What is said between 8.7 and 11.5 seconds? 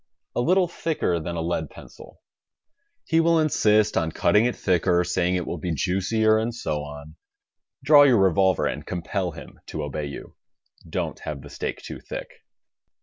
compel him to obey you. Don't have